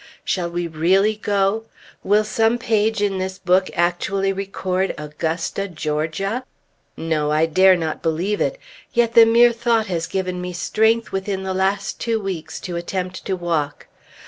Shall 0.25 0.49
we 0.49 0.65
really 0.67 1.15
go? 1.15 1.65
Will 2.03 2.23
some 2.23 2.57
page 2.57 3.03
in 3.03 3.19
this 3.19 3.37
book 3.37 3.69
actually 3.75 4.33
record 4.33 4.95
"Augusta, 4.97 5.67
Georgia"? 5.67 6.43
No! 6.97 7.29
I 7.29 7.45
dare 7.45 7.75
not 7.75 8.01
believe 8.01 8.41
it! 8.41 8.57
Yet 8.93 9.13
the 9.13 9.27
mere 9.27 9.51
thought 9.53 9.85
has 9.85 10.07
given 10.07 10.41
me 10.41 10.53
strength 10.53 11.11
within 11.11 11.43
the 11.43 11.53
last 11.53 11.99
two 11.99 12.19
weeks 12.19 12.59
to 12.61 12.75
attempt 12.77 13.25
to 13.27 13.35
walk. 13.35 13.85